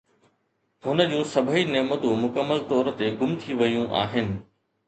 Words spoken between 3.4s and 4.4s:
ٿي ويون آهن